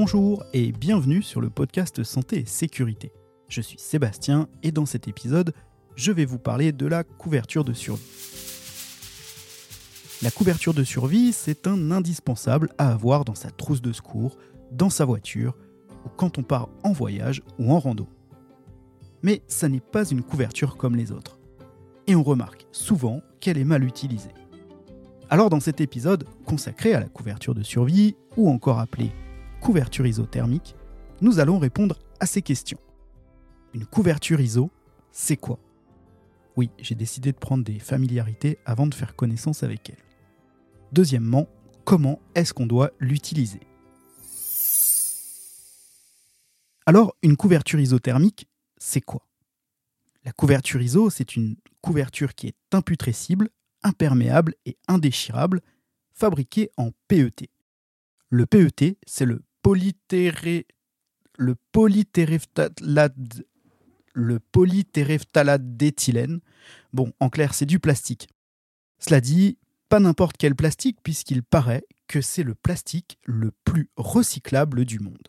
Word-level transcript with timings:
Bonjour 0.00 0.44
et 0.52 0.70
bienvenue 0.70 1.22
sur 1.22 1.40
le 1.40 1.50
podcast 1.50 2.04
Santé 2.04 2.38
et 2.38 2.46
Sécurité. 2.46 3.10
Je 3.48 3.60
suis 3.60 3.80
Sébastien 3.80 4.48
et 4.62 4.70
dans 4.70 4.86
cet 4.86 5.08
épisode, 5.08 5.52
je 5.96 6.12
vais 6.12 6.24
vous 6.24 6.38
parler 6.38 6.70
de 6.70 6.86
la 6.86 7.02
couverture 7.02 7.64
de 7.64 7.72
survie. 7.72 8.06
La 10.22 10.30
couverture 10.30 10.72
de 10.72 10.84
survie, 10.84 11.32
c'est 11.32 11.66
un 11.66 11.90
indispensable 11.90 12.68
à 12.78 12.92
avoir 12.92 13.24
dans 13.24 13.34
sa 13.34 13.50
trousse 13.50 13.82
de 13.82 13.92
secours, 13.92 14.38
dans 14.70 14.88
sa 14.88 15.04
voiture, 15.04 15.56
ou 16.06 16.10
quand 16.16 16.38
on 16.38 16.44
part 16.44 16.68
en 16.84 16.92
voyage 16.92 17.42
ou 17.58 17.72
en 17.72 17.80
rando. 17.80 18.06
Mais 19.24 19.42
ça 19.48 19.68
n'est 19.68 19.80
pas 19.80 20.08
une 20.08 20.22
couverture 20.22 20.76
comme 20.76 20.94
les 20.94 21.10
autres. 21.10 21.40
Et 22.06 22.14
on 22.14 22.22
remarque 22.22 22.68
souvent 22.70 23.20
qu'elle 23.40 23.58
est 23.58 23.64
mal 23.64 23.82
utilisée. 23.82 24.30
Alors 25.28 25.50
dans 25.50 25.58
cet 25.58 25.80
épisode 25.80 26.24
consacré 26.46 26.94
à 26.94 27.00
la 27.00 27.08
couverture 27.08 27.56
de 27.56 27.64
survie, 27.64 28.14
ou 28.36 28.48
encore 28.48 28.78
appelée 28.78 29.10
couverture 29.60 30.06
isothermique, 30.06 30.74
nous 31.20 31.40
allons 31.40 31.58
répondre 31.58 31.98
à 32.20 32.26
ces 32.26 32.42
questions. 32.42 32.78
Une 33.74 33.86
couverture 33.86 34.40
ISO, 34.40 34.70
c'est 35.12 35.36
quoi? 35.36 35.58
Oui, 36.56 36.70
j'ai 36.78 36.94
décidé 36.94 37.32
de 37.32 37.38
prendre 37.38 37.64
des 37.64 37.78
familiarités 37.78 38.58
avant 38.64 38.86
de 38.86 38.94
faire 38.94 39.14
connaissance 39.14 39.62
avec 39.62 39.90
elle. 39.90 40.02
Deuxièmement, 40.92 41.48
comment 41.84 42.20
est-ce 42.34 42.54
qu'on 42.54 42.66
doit 42.66 42.90
l'utiliser? 42.98 43.60
Alors, 46.86 47.14
une 47.22 47.36
couverture 47.36 47.78
isothermique, 47.78 48.48
c'est 48.78 49.02
quoi? 49.02 49.26
La 50.24 50.32
couverture 50.32 50.80
ISO, 50.80 51.10
c'est 51.10 51.36
une 51.36 51.56
couverture 51.82 52.34
qui 52.34 52.48
est 52.48 52.56
imputrescible, 52.72 53.50
imperméable 53.82 54.54
et 54.66 54.76
indéchirable, 54.88 55.60
fabriquée 56.12 56.70
en 56.76 56.90
PET. 57.06 57.50
Le 58.30 58.46
PET, 58.46 58.98
c'est 59.06 59.24
le 59.24 59.42
le 61.38 61.54
polytéréphthalate 64.52 65.76
d'éthylène. 65.76 66.40
Bon, 66.92 67.12
en 67.20 67.28
clair, 67.28 67.54
c'est 67.54 67.66
du 67.66 67.78
plastique. 67.78 68.28
Cela 68.98 69.20
dit, 69.20 69.58
pas 69.88 70.00
n'importe 70.00 70.36
quel 70.36 70.54
plastique, 70.54 70.98
puisqu'il 71.02 71.42
paraît 71.42 71.84
que 72.08 72.20
c'est 72.20 72.42
le 72.42 72.54
plastique 72.54 73.18
le 73.24 73.52
plus 73.64 73.90
recyclable 73.96 74.84
du 74.84 74.98
monde. 74.98 75.28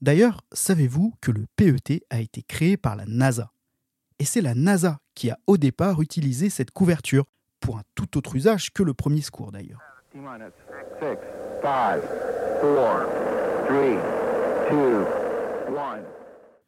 D'ailleurs, 0.00 0.40
savez-vous 0.52 1.14
que 1.20 1.30
le 1.30 1.46
PET 1.56 2.04
a 2.10 2.20
été 2.20 2.42
créé 2.42 2.76
par 2.76 2.96
la 2.96 3.04
NASA? 3.06 3.52
Et 4.18 4.24
c'est 4.24 4.40
la 4.40 4.54
NASA 4.54 5.00
qui 5.14 5.30
a 5.30 5.38
au 5.46 5.56
départ 5.56 6.00
utilisé 6.00 6.48
cette 6.50 6.70
couverture, 6.70 7.26
pour 7.60 7.76
un 7.76 7.82
tout 7.94 8.16
autre 8.16 8.36
usage 8.36 8.72
que 8.72 8.82
le 8.82 8.94
premier 8.94 9.20
secours 9.20 9.52
d'ailleurs. 9.52 9.80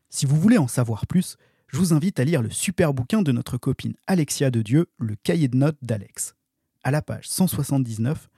Si 0.08 0.26
vous 0.26 0.36
voulez 0.36 0.58
en 0.58 0.68
savoir 0.68 1.06
plus, 1.06 1.36
je 1.66 1.78
vous 1.78 1.92
invite 1.92 2.20
à 2.20 2.24
lire 2.24 2.42
le 2.42 2.50
super 2.50 2.92
bouquin 2.94 3.22
de 3.22 3.32
notre 3.32 3.56
copine 3.56 3.94
Alexia 4.06 4.50
de 4.50 4.62
Dieu, 4.62 4.86
Le 4.98 5.16
cahier 5.16 5.48
de 5.48 5.56
notes 5.56 5.78
d'Alex. 5.82 6.34
À 6.84 6.90
la 6.90 7.02
page 7.02 7.28
179, 7.28 8.28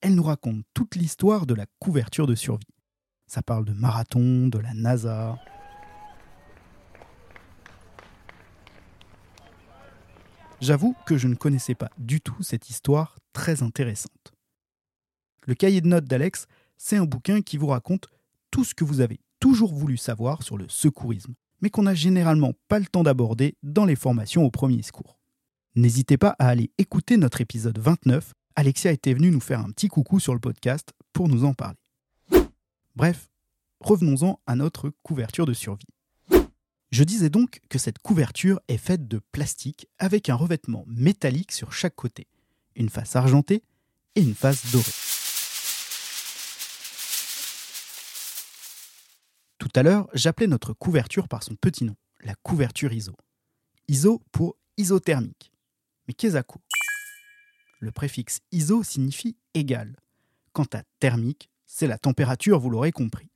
elle 0.00 0.14
nous 0.14 0.22
raconte 0.22 0.64
toute 0.74 0.94
l'histoire 0.94 1.44
de 1.44 1.54
la 1.54 1.66
couverture 1.80 2.26
de 2.26 2.34
survie. 2.34 2.66
Ça 3.26 3.42
parle 3.42 3.64
de 3.64 3.72
marathon, 3.72 4.48
de 4.48 4.58
la 4.58 4.74
NASA. 4.74 5.38
J'avoue 10.60 10.94
que 11.04 11.18
je 11.18 11.28
ne 11.28 11.34
connaissais 11.34 11.74
pas 11.74 11.90
du 11.98 12.20
tout 12.20 12.42
cette 12.42 12.70
histoire 12.70 13.18
très 13.32 13.62
intéressante. 13.62 14.32
Le 15.46 15.54
cahier 15.54 15.80
de 15.80 15.88
notes 15.88 16.06
d'Alex, 16.06 16.46
c'est 16.76 16.96
un 16.96 17.04
bouquin 17.04 17.42
qui 17.42 17.56
vous 17.56 17.68
raconte 17.68 18.08
tout 18.50 18.64
ce 18.64 18.74
que 18.74 18.84
vous 18.84 19.00
avez 19.00 19.20
toujours 19.40 19.74
voulu 19.74 19.96
savoir 19.96 20.42
sur 20.42 20.56
le 20.56 20.68
secourisme, 20.68 21.34
mais 21.60 21.70
qu'on 21.70 21.82
n'a 21.82 21.94
généralement 21.94 22.52
pas 22.68 22.78
le 22.78 22.86
temps 22.86 23.02
d'aborder 23.02 23.56
dans 23.62 23.84
les 23.84 23.96
formations 23.96 24.44
au 24.44 24.50
premier 24.50 24.82
secours. 24.82 25.18
N'hésitez 25.74 26.16
pas 26.16 26.36
à 26.38 26.48
aller 26.48 26.70
écouter 26.78 27.16
notre 27.16 27.40
épisode 27.40 27.78
29. 27.78 28.32
Alexia 28.54 28.92
était 28.92 29.14
venue 29.14 29.30
nous 29.30 29.40
faire 29.40 29.60
un 29.60 29.70
petit 29.70 29.88
coucou 29.88 30.20
sur 30.20 30.32
le 30.32 30.40
podcast 30.40 30.92
pour 31.12 31.28
nous 31.28 31.44
en 31.44 31.52
parler. 31.52 31.78
Bref, 32.94 33.28
revenons-en 33.80 34.38
à 34.46 34.54
notre 34.54 34.92
couverture 35.02 35.46
de 35.46 35.52
survie. 35.52 35.88
Je 36.92 37.02
disais 37.02 37.28
donc 37.28 37.60
que 37.68 37.78
cette 37.78 37.98
couverture 37.98 38.60
est 38.68 38.76
faite 38.76 39.08
de 39.08 39.20
plastique 39.32 39.88
avec 39.98 40.28
un 40.28 40.36
revêtement 40.36 40.84
métallique 40.86 41.50
sur 41.50 41.72
chaque 41.72 41.96
côté, 41.96 42.28
une 42.76 42.88
face 42.88 43.16
argentée 43.16 43.64
et 44.14 44.22
une 44.22 44.34
face 44.36 44.70
dorée. 44.70 45.03
À 49.74 49.82
l'heure, 49.82 50.08
j'appelais 50.14 50.46
notre 50.46 50.72
couverture 50.72 51.28
par 51.28 51.42
son 51.42 51.56
petit 51.56 51.84
nom, 51.84 51.96
la 52.22 52.34
couverture 52.36 52.92
ISO. 52.92 53.16
ISO 53.88 54.22
pour 54.32 54.56
isothermique. 54.76 55.52
Mais 56.06 56.14
qu'est-ce 56.14 56.40
quoi 56.42 56.60
Le 57.80 57.90
préfixe 57.90 58.40
ISO 58.52 58.82
signifie 58.82 59.36
égal. 59.54 59.96
Quant 60.52 60.66
à 60.72 60.82
thermique, 61.00 61.50
c'est 61.66 61.86
la 61.86 61.98
température, 61.98 62.60
vous 62.60 62.70
l'aurez 62.70 62.92
compris. 62.92 63.30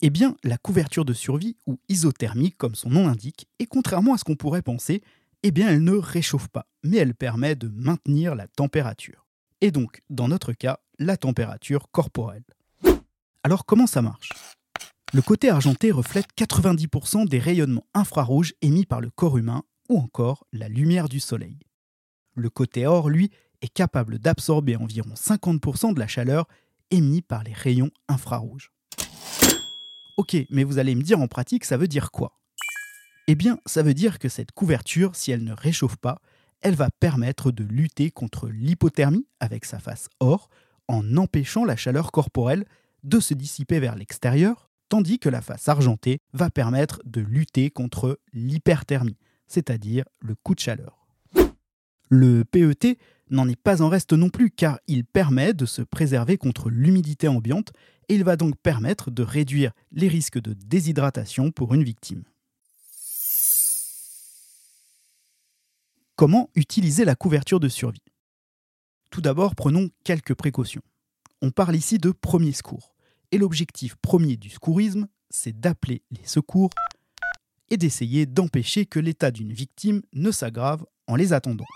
Eh 0.00 0.10
bien, 0.10 0.36
la 0.44 0.58
couverture 0.58 1.04
de 1.04 1.12
survie, 1.12 1.56
ou 1.66 1.78
isothermique 1.88 2.56
comme 2.56 2.74
son 2.74 2.88
nom 2.88 3.06
l'indique, 3.06 3.48
et 3.58 3.66
contrairement 3.66 4.14
à 4.14 4.18
ce 4.18 4.24
qu'on 4.24 4.36
pourrait 4.36 4.62
penser, 4.62 5.02
eh 5.42 5.50
bien 5.50 5.68
elle 5.68 5.82
ne 5.82 5.92
réchauffe 5.92 6.48
pas, 6.48 6.66
mais 6.82 6.98
elle 6.98 7.14
permet 7.14 7.56
de 7.56 7.68
maintenir 7.68 8.34
la 8.34 8.46
température. 8.46 9.26
Et 9.60 9.70
donc, 9.70 10.02
dans 10.08 10.28
notre 10.28 10.52
cas, 10.52 10.78
la 10.98 11.16
température 11.16 11.90
corporelle. 11.90 12.44
Alors 13.42 13.66
comment 13.66 13.86
ça 13.86 14.02
marche? 14.02 14.30
Le 15.14 15.22
côté 15.22 15.48
argenté 15.48 15.90
reflète 15.90 16.26
90% 16.36 17.26
des 17.26 17.38
rayonnements 17.38 17.86
infrarouges 17.94 18.52
émis 18.60 18.84
par 18.84 19.00
le 19.00 19.08
corps 19.08 19.38
humain 19.38 19.62
ou 19.88 19.98
encore 19.98 20.44
la 20.52 20.68
lumière 20.68 21.08
du 21.08 21.18
soleil. 21.18 21.58
Le 22.34 22.50
côté 22.50 22.86
or, 22.86 23.08
lui, 23.08 23.30
est 23.62 23.72
capable 23.72 24.18
d'absorber 24.18 24.76
environ 24.76 25.14
50% 25.14 25.94
de 25.94 25.98
la 25.98 26.06
chaleur 26.06 26.46
émise 26.90 27.22
par 27.22 27.42
les 27.42 27.54
rayons 27.54 27.90
infrarouges. 28.08 28.70
Ok, 30.18 30.36
mais 30.50 30.62
vous 30.62 30.78
allez 30.78 30.94
me 30.94 31.02
dire 31.02 31.20
en 31.20 31.26
pratique, 31.26 31.64
ça 31.64 31.78
veut 31.78 31.88
dire 31.88 32.10
quoi? 32.10 32.38
Eh 33.28 33.34
bien, 33.34 33.58
ça 33.64 33.82
veut 33.82 33.94
dire 33.94 34.18
que 34.18 34.28
cette 34.28 34.52
couverture, 34.52 35.16
si 35.16 35.30
elle 35.30 35.42
ne 35.42 35.54
réchauffe 35.54 35.96
pas, 35.96 36.20
elle 36.60 36.74
va 36.74 36.90
permettre 36.90 37.50
de 37.50 37.64
lutter 37.64 38.10
contre 38.10 38.48
l'hypothermie 38.48 39.26
avec 39.40 39.64
sa 39.64 39.78
face 39.78 40.10
or, 40.20 40.50
en 40.86 41.16
empêchant 41.16 41.64
la 41.64 41.76
chaleur 41.76 42.12
corporelle 42.12 42.66
de 43.04 43.20
se 43.20 43.32
dissiper 43.32 43.80
vers 43.80 43.96
l'extérieur, 43.96 44.67
tandis 44.88 45.18
que 45.18 45.28
la 45.28 45.40
face 45.40 45.68
argentée 45.68 46.18
va 46.32 46.50
permettre 46.50 47.00
de 47.04 47.20
lutter 47.20 47.70
contre 47.70 48.20
l'hyperthermie, 48.32 49.18
c'est-à-dire 49.46 50.04
le 50.20 50.34
coup 50.34 50.54
de 50.54 50.60
chaleur. 50.60 51.06
Le 52.10 52.44
PET 52.44 52.98
n'en 53.30 53.48
est 53.48 53.60
pas 53.60 53.82
en 53.82 53.88
reste 53.88 54.12
non 54.12 54.30
plus 54.30 54.50
car 54.50 54.78
il 54.86 55.04
permet 55.04 55.52
de 55.52 55.66
se 55.66 55.82
préserver 55.82 56.38
contre 56.38 56.70
l'humidité 56.70 57.28
ambiante 57.28 57.72
et 58.08 58.14
il 58.14 58.24
va 58.24 58.36
donc 58.36 58.56
permettre 58.56 59.10
de 59.10 59.22
réduire 59.22 59.72
les 59.92 60.08
risques 60.08 60.40
de 60.40 60.54
déshydratation 60.54 61.50
pour 61.50 61.74
une 61.74 61.84
victime. 61.84 62.24
Comment 66.16 66.50
utiliser 66.54 67.04
la 67.04 67.14
couverture 67.14 67.60
de 67.60 67.68
survie? 67.68 68.02
Tout 69.10 69.20
d'abord, 69.20 69.54
prenons 69.54 69.90
quelques 70.04 70.34
précautions. 70.34 70.82
On 71.42 71.50
parle 71.50 71.76
ici 71.76 71.98
de 71.98 72.10
premier 72.10 72.52
secours, 72.52 72.94
et 73.32 73.38
l'objectif 73.38 73.96
premier 73.96 74.36
du 74.36 74.50
secourisme, 74.50 75.08
c'est 75.30 75.58
d'appeler 75.58 76.02
les 76.10 76.26
secours 76.26 76.70
et 77.70 77.76
d'essayer 77.76 78.26
d'empêcher 78.26 78.86
que 78.86 78.98
l'état 78.98 79.30
d'une 79.30 79.52
victime 79.52 80.02
ne 80.12 80.30
s'aggrave 80.30 80.84
en 81.06 81.16
les 81.16 81.32
attendant. 81.32 81.66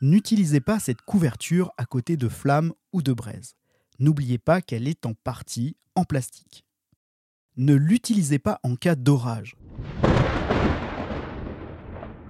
N'utilisez 0.00 0.60
pas 0.60 0.78
cette 0.78 1.02
couverture 1.02 1.72
à 1.76 1.84
côté 1.84 2.16
de 2.16 2.28
flammes 2.28 2.72
ou 2.92 3.02
de 3.02 3.12
braises. 3.12 3.56
N'oubliez 3.98 4.38
pas 4.38 4.62
qu'elle 4.62 4.86
est 4.86 5.04
en 5.06 5.14
partie 5.14 5.76
en 5.96 6.04
plastique. 6.04 6.64
Ne 7.56 7.74
l'utilisez 7.74 8.38
pas 8.38 8.60
en 8.62 8.76
cas 8.76 8.94
d'orage. 8.94 9.56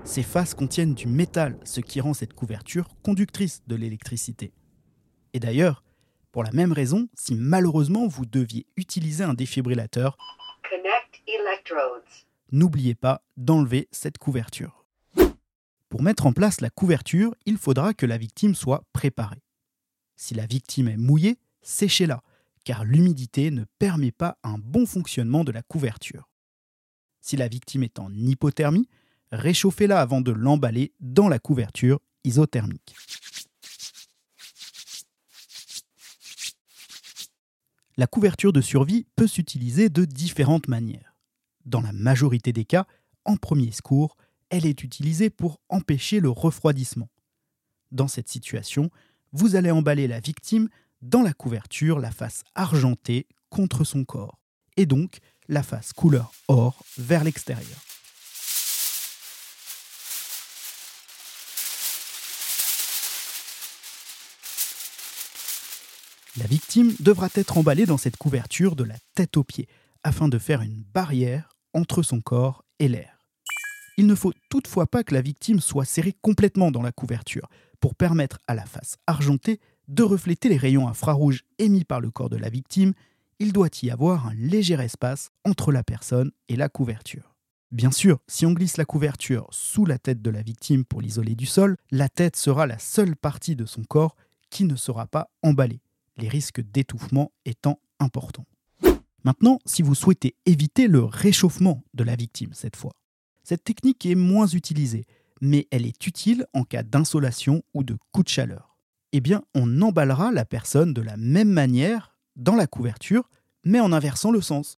Ces 0.08 0.22
faces 0.22 0.54
contiennent 0.54 0.94
du 0.94 1.06
métal, 1.06 1.58
ce 1.64 1.82
qui 1.82 2.00
rend 2.00 2.14
cette 2.14 2.32
couverture 2.32 2.88
conductrice 3.02 3.60
de 3.66 3.76
l'électricité. 3.76 4.54
Et 5.34 5.38
d'ailleurs, 5.38 5.84
pour 6.32 6.42
la 6.42 6.50
même 6.50 6.72
raison, 6.72 7.10
si 7.12 7.34
malheureusement 7.34 8.06
vous 8.06 8.24
deviez 8.24 8.64
utiliser 8.78 9.22
un 9.22 9.34
défibrillateur, 9.34 10.16
n'oubliez 12.50 12.94
pas 12.94 13.22
d'enlever 13.36 13.86
cette 13.92 14.16
couverture. 14.16 14.86
Pour 15.90 16.00
mettre 16.00 16.24
en 16.24 16.32
place 16.32 16.62
la 16.62 16.70
couverture, 16.70 17.34
il 17.44 17.58
faudra 17.58 17.92
que 17.92 18.06
la 18.06 18.16
victime 18.16 18.54
soit 18.54 18.84
préparée. 18.94 19.42
Si 20.16 20.32
la 20.32 20.46
victime 20.46 20.88
est 20.88 20.96
mouillée, 20.96 21.38
séchez-la, 21.60 22.22
car 22.64 22.82
l'humidité 22.82 23.50
ne 23.50 23.64
permet 23.78 24.12
pas 24.12 24.38
un 24.42 24.56
bon 24.56 24.86
fonctionnement 24.86 25.44
de 25.44 25.52
la 25.52 25.62
couverture. 25.62 26.30
Si 27.20 27.36
la 27.36 27.48
victime 27.48 27.82
est 27.82 27.98
en 27.98 28.10
hypothermie, 28.10 28.88
réchauffez-la 29.32 30.00
avant 30.00 30.20
de 30.20 30.32
l'emballer 30.32 30.92
dans 31.00 31.28
la 31.28 31.38
couverture 31.38 32.00
isothermique. 32.24 32.94
La 37.96 38.06
couverture 38.06 38.52
de 38.52 38.60
survie 38.60 39.06
peut 39.16 39.26
s'utiliser 39.26 39.88
de 39.88 40.04
différentes 40.04 40.68
manières. 40.68 41.16
Dans 41.64 41.80
la 41.80 41.92
majorité 41.92 42.52
des 42.52 42.64
cas, 42.64 42.86
en 43.24 43.36
premier 43.36 43.72
secours, 43.72 44.16
elle 44.50 44.66
est 44.66 44.84
utilisée 44.84 45.30
pour 45.30 45.60
empêcher 45.68 46.20
le 46.20 46.30
refroidissement. 46.30 47.08
Dans 47.90 48.08
cette 48.08 48.28
situation, 48.28 48.90
vous 49.32 49.56
allez 49.56 49.70
emballer 49.70 50.06
la 50.06 50.20
victime 50.20 50.68
dans 51.02 51.22
la 51.22 51.32
couverture 51.32 51.98
la 51.98 52.10
face 52.10 52.44
argentée 52.54 53.26
contre 53.50 53.84
son 53.84 54.04
corps, 54.04 54.38
et 54.76 54.86
donc 54.86 55.18
la 55.48 55.62
face 55.62 55.92
couleur 55.92 56.32
or 56.48 56.82
vers 56.96 57.24
l'extérieur. 57.24 57.87
La 66.36 66.46
victime 66.46 66.92
devra 67.00 67.28
être 67.34 67.58
emballée 67.58 67.86
dans 67.86 67.96
cette 67.96 68.16
couverture 68.16 68.76
de 68.76 68.84
la 68.84 68.96
tête 69.14 69.36
aux 69.36 69.44
pieds, 69.44 69.68
afin 70.02 70.28
de 70.28 70.38
faire 70.38 70.62
une 70.62 70.84
barrière 70.94 71.48
entre 71.74 72.02
son 72.02 72.20
corps 72.20 72.64
et 72.78 72.88
l'air. 72.88 73.18
Il 73.96 74.06
ne 74.06 74.14
faut 74.14 74.32
toutefois 74.48 74.86
pas 74.86 75.02
que 75.02 75.14
la 75.14 75.22
victime 75.22 75.60
soit 75.60 75.84
serrée 75.84 76.14
complètement 76.22 76.70
dans 76.70 76.82
la 76.82 76.92
couverture, 76.92 77.48
pour 77.80 77.94
permettre 77.94 78.38
à 78.46 78.54
la 78.54 78.66
face 78.66 78.96
argentée 79.06 79.60
de 79.88 80.02
refléter 80.02 80.48
les 80.48 80.56
rayons 80.56 80.88
infrarouges 80.88 81.44
émis 81.58 81.84
par 81.84 82.00
le 82.00 82.10
corps 82.10 82.28
de 82.28 82.36
la 82.36 82.50
victime, 82.50 82.92
il 83.38 83.52
doit 83.52 83.70
y 83.82 83.90
avoir 83.90 84.26
un 84.26 84.34
léger 84.34 84.74
espace 84.74 85.30
entre 85.44 85.72
la 85.72 85.82
personne 85.82 86.32
et 86.48 86.56
la 86.56 86.68
couverture. 86.68 87.34
Bien 87.70 87.90
sûr, 87.90 88.18
si 88.26 88.46
on 88.46 88.52
glisse 88.52 88.76
la 88.76 88.84
couverture 88.84 89.46
sous 89.50 89.84
la 89.84 89.98
tête 89.98 90.22
de 90.22 90.30
la 90.30 90.42
victime 90.42 90.84
pour 90.84 91.00
l'isoler 91.00 91.34
du 91.34 91.46
sol, 91.46 91.76
la 91.90 92.08
tête 92.08 92.36
sera 92.36 92.66
la 92.66 92.78
seule 92.78 93.16
partie 93.16 93.56
de 93.56 93.66
son 93.66 93.84
corps 93.84 94.16
qui 94.50 94.64
ne 94.64 94.76
sera 94.76 95.06
pas 95.06 95.30
emballée, 95.42 95.80
les 96.18 96.28
risques 96.28 96.60
d'étouffement 96.60 97.32
étant 97.44 97.80
importants. 97.98 98.46
Maintenant, 99.24 99.58
si 99.66 99.82
vous 99.82 99.94
souhaitez 99.94 100.36
éviter 100.46 100.86
le 100.86 101.04
réchauffement 101.04 101.82
de 101.94 102.04
la 102.04 102.16
victime 102.16 102.50
cette 102.52 102.76
fois, 102.76 102.92
cette 103.42 103.64
technique 103.64 104.06
est 104.06 104.14
moins 104.14 104.46
utilisée, 104.46 105.06
mais 105.40 105.66
elle 105.70 105.86
est 105.86 106.06
utile 106.06 106.46
en 106.52 106.64
cas 106.64 106.82
d'insolation 106.82 107.62
ou 107.74 107.82
de 107.82 107.96
coup 108.12 108.22
de 108.22 108.28
chaleur. 108.28 108.76
Eh 109.12 109.20
bien, 109.20 109.42
on 109.54 109.80
emballera 109.80 110.32
la 110.32 110.44
personne 110.44 110.92
de 110.92 111.00
la 111.00 111.16
même 111.16 111.48
manière 111.48 112.14
dans 112.36 112.54
la 112.54 112.66
couverture, 112.66 113.28
mais 113.64 113.80
en 113.80 113.92
inversant 113.92 114.30
le 114.30 114.40
sens. 114.40 114.76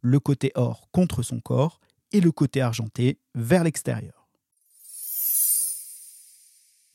Le 0.00 0.20
côté 0.20 0.52
or 0.54 0.88
contre 0.92 1.22
son 1.22 1.40
corps 1.40 1.80
et 2.12 2.20
le 2.20 2.32
côté 2.32 2.60
argenté 2.60 3.18
vers 3.34 3.64
l'extérieur. 3.64 4.28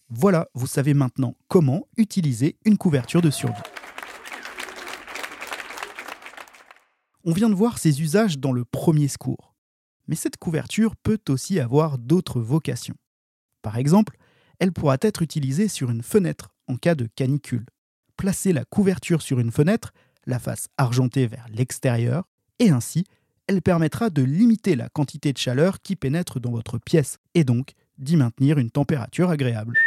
Voilà, 0.10 0.48
vous 0.54 0.68
savez 0.68 0.94
maintenant 0.94 1.36
comment 1.50 1.88
utiliser 1.98 2.58
une 2.64 2.78
couverture 2.78 3.22
de 3.22 3.30
survie. 3.30 3.62
On 7.30 7.34
vient 7.34 7.50
de 7.50 7.56
voir 7.56 7.78
ses 7.78 8.02
usages 8.02 8.40
dans 8.40 8.54
le 8.54 8.64
premier 8.64 9.10
secours. 9.10 9.54
Mais 10.08 10.16
cette 10.16 10.38
couverture 10.38 10.96
peut 10.96 11.20
aussi 11.28 11.60
avoir 11.60 11.98
d'autres 11.98 12.40
vocations. 12.40 12.96
Par 13.62 13.78
exemple, 13.78 14.16
elle 14.60 14.72
pourra 14.72 14.96
être 15.02 15.22
utilisée 15.22 15.68
sur 15.68 15.92
une 15.92 16.04
fenêtre 16.04 16.56
en 16.68 16.78
cas 16.78 16.96
de 16.96 17.06
canicule. 17.18 17.66
Placer 18.16 18.54
la 18.54 18.64
couverture 18.64 19.22
sur 19.22 19.42
une 19.42 19.52
fenêtre, 19.52 19.92
la 20.26 20.40
face 20.40 20.70
argentée 20.78 21.28
vers 21.28 21.46
l'extérieur, 21.50 22.30
et 22.60 22.70
ainsi, 22.70 23.04
elle 23.48 23.62
permettra 23.62 24.10
de 24.10 24.22
limiter 24.22 24.78
la 24.78 24.88
quantité 24.88 25.34
de 25.34 25.38
chaleur 25.38 25.82
qui 25.82 25.98
pénètre 25.98 26.40
dans 26.40 26.52
votre 26.52 26.78
pièce, 26.78 27.18
et 27.34 27.44
donc 27.44 27.74
d'y 27.98 28.16
maintenir 28.16 28.58
une 28.58 28.72
température 28.72 29.32
agréable. 29.32 29.78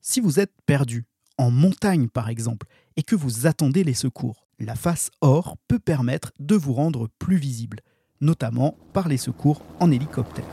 Si 0.00 0.20
vous 0.20 0.40
êtes 0.40 0.54
perdu, 0.64 1.04
en 1.36 1.50
montagne 1.50 2.08
par 2.08 2.30
exemple, 2.30 2.66
et 2.96 3.02
que 3.02 3.14
vous 3.14 3.46
attendez 3.46 3.84
les 3.84 3.92
secours, 3.92 4.46
la 4.60 4.74
face 4.74 5.10
or 5.22 5.56
peut 5.68 5.78
permettre 5.78 6.32
de 6.38 6.54
vous 6.54 6.74
rendre 6.74 7.08
plus 7.18 7.36
visible, 7.36 7.80
notamment 8.20 8.76
par 8.92 9.08
les 9.08 9.16
secours 9.16 9.64
en 9.80 9.90
hélicoptère. 9.90 10.44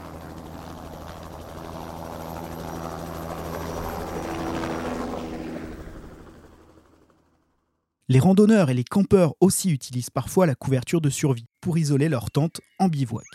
Les 8.09 8.19
randonneurs 8.19 8.69
et 8.69 8.73
les 8.73 8.85
campeurs 8.85 9.35
aussi 9.41 9.69
utilisent 9.69 10.09
parfois 10.09 10.45
la 10.45 10.55
couverture 10.55 11.01
de 11.01 11.09
survie 11.09 11.49
pour 11.59 11.77
isoler 11.77 12.07
leur 12.07 12.31
tente 12.31 12.61
en 12.79 12.87
bivouac. 12.87 13.25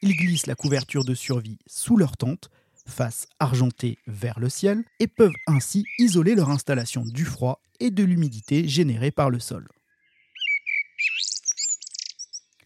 Ils 0.00 0.14
glissent 0.14 0.46
la 0.46 0.54
couverture 0.54 1.04
de 1.04 1.14
survie 1.14 1.58
sous 1.66 1.96
leur 1.96 2.16
tente, 2.16 2.48
face 2.86 3.26
argentée 3.40 3.98
vers 4.06 4.38
le 4.38 4.48
ciel, 4.48 4.84
et 5.00 5.08
peuvent 5.08 5.34
ainsi 5.48 5.84
isoler 5.98 6.36
leur 6.36 6.50
installation 6.50 7.02
du 7.04 7.24
froid 7.24 7.60
et 7.80 7.90
de 7.90 8.04
l'humidité 8.04 8.68
générée 8.68 9.10
par 9.10 9.28
le 9.28 9.40
sol. 9.40 9.66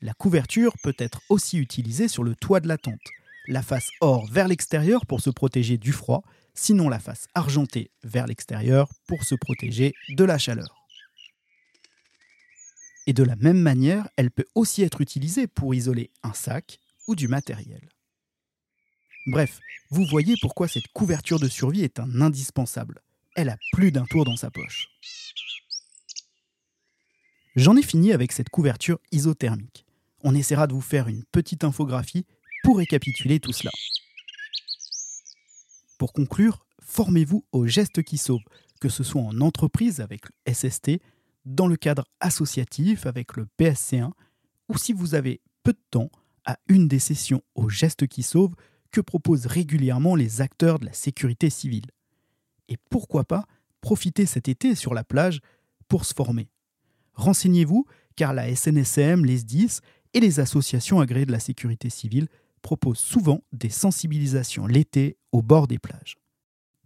La 0.06 0.14
couverture 0.14 0.73
peut 0.85 0.94
être 0.99 1.20
aussi 1.31 1.58
utilisée 1.58 2.06
sur 2.06 2.23
le 2.23 2.37
toit 2.37 2.61
de 2.61 2.69
la 2.69 2.79
tente, 2.79 3.08
la 3.49 3.61
face 3.61 3.91
or 4.00 4.25
vers 4.26 4.47
l'extérieur 4.47 5.05
pour 5.05 5.20
se 5.20 5.31
protéger 5.31 5.79
du 5.79 5.91
froid, 5.91 6.23
sinon 6.55 6.88
la 6.88 7.00
face 7.00 7.26
argentée 7.35 7.91
vers 8.05 8.29
l'extérieur 8.29 8.88
pour 9.08 9.25
se 9.25 9.35
protéger 9.35 9.94
de 10.11 10.23
la 10.23 10.38
chaleur. 10.38 10.87
Et 13.08 13.14
de 13.14 13.25
la 13.25 13.35
même 13.35 13.58
manière, 13.58 14.08
elle 14.17 14.31
peut 14.31 14.44
aussi 14.55 14.85
être 14.85 15.00
utilisée 15.00 15.49
pour 15.49 15.75
isoler 15.75 16.12
un 16.23 16.35
sac 16.35 16.79
ou 17.09 17.17
du 17.17 17.26
matériel. 17.26 17.88
Bref, 19.26 19.59
vous 19.91 20.05
voyez 20.05 20.37
pourquoi 20.41 20.69
cette 20.69 20.87
couverture 20.94 21.41
de 21.41 21.49
survie 21.49 21.82
est 21.82 21.99
un 21.99 22.20
indispensable. 22.20 23.02
Elle 23.35 23.49
a 23.49 23.56
plus 23.73 23.91
d'un 23.91 24.05
tour 24.05 24.25
dans 24.25 24.37
sa 24.37 24.52
poche. 24.52 24.87
J'en 27.56 27.76
ai 27.76 27.82
fini 27.82 28.12
avec 28.12 28.31
cette 28.31 28.50
couverture 28.50 29.00
isothermique. 29.11 29.86
On 30.28 30.34
essaiera 30.34 30.67
de 30.67 30.73
vous 30.73 30.81
faire 30.81 31.06
une 31.06 31.23
petite 31.31 31.62
infographie 31.62 32.26
pour 32.64 32.78
récapituler 32.78 33.38
tout 33.38 33.52
cela. 33.52 33.70
Pour 35.99 36.12
conclure, 36.12 36.67
formez-vous 36.82 37.44
aux 37.52 37.69
gestes 37.69 38.02
qui 38.02 38.19
sauvent, 38.19 38.40
que 38.81 38.88
ce 38.88 39.05
soit 39.05 39.23
en 39.23 39.40
entreprise 39.40 40.00
avec 40.00 40.23
le 40.25 40.52
SST, 40.52 40.99
dans 41.44 41.69
le 41.69 41.76
cadre 41.76 42.05
associatif 42.19 43.06
avec 43.06 43.37
le 43.37 43.46
PSC1, 43.56 44.11
ou 44.69 44.76
si 44.76 44.93
vous 44.93 45.14
avez 45.14 45.40
peu 45.62 45.73
de 45.73 45.82
temps, 45.93 46.11
à 46.44 46.58
une 46.67 46.88
des 46.88 46.99
sessions 46.99 47.43
aux 47.55 47.69
gestes 47.69 48.08
qui 48.08 48.25
sauvent 48.25 48.56
que 48.90 49.00
proposent 49.00 49.47
régulièrement 49.47 50.16
les 50.16 50.40
acteurs 50.40 50.80
de 50.80 50.87
la 50.87 50.92
sécurité 50.92 51.50
civile. 51.50 51.87
Et 52.68 52.78
pourquoi 52.90 53.23
pas 53.23 53.47
profiter 53.80 54.26
cet 54.26 54.49
été 54.49 54.75
sur 54.75 54.92
la 54.92 55.04
plage 55.04 55.38
pour 55.87 56.04
se 56.04 56.14
former. 56.14 56.49
Renseignez-vous, 57.14 57.87
car 58.16 58.35
la 58.35 58.52
SNSM, 58.56 59.25
les 59.25 59.38
SDIS 59.38 59.80
et 60.16 60.20
les 60.20 60.40
associations 60.40 60.99
agréées 60.99 61.26
de 61.26 61.32
la 61.32 61.38
sécurité 61.38 61.90
civile 61.90 62.28
proposent 62.62 62.99
souvent 62.99 63.42
des 63.52 63.68
sensibilisations 63.68 64.66
l'été 64.66 65.18
au 65.30 65.42
bord 65.42 65.68
des 65.68 65.78
plages. 65.78 66.16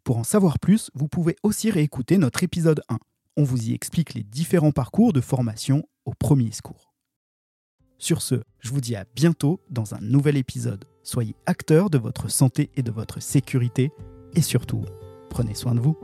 Pour 0.03 0.19
en 0.19 0.25
savoir 0.25 0.59
plus, 0.59 0.91
vous 0.95 1.07
pouvez 1.07 1.37
aussi 1.45 1.71
réécouter 1.71 2.19
notre 2.19 2.43
épisode 2.43 2.83
1. 2.89 2.99
On 3.37 3.45
vous 3.45 3.69
y 3.69 3.73
explique 3.73 4.15
les 4.15 4.25
différents 4.25 4.73
parcours 4.73 5.13
de 5.13 5.21
formation 5.21 5.87
au 6.05 6.13
premier 6.13 6.51
secours. 6.51 6.93
Sur 7.99 8.21
ce, 8.21 8.43
je 8.59 8.71
vous 8.71 8.81
dis 8.81 8.97
à 8.97 9.05
bientôt 9.15 9.61
dans 9.71 9.95
un 9.95 10.01
nouvel 10.01 10.37
épisode. 10.37 10.87
Soyez 11.05 11.37
acteurs 11.47 11.89
de 11.89 11.99
votre 11.99 12.29
santé 12.29 12.73
et 12.75 12.83
de 12.83 12.91
votre 12.91 13.23
sécurité 13.23 13.93
et 14.35 14.43
surtout, 14.43 14.85
prenez 15.29 15.55
soin 15.55 15.77
de 15.77 15.81
vous. 15.81 15.97